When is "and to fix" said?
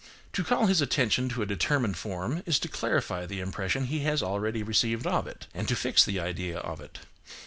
5.53-6.03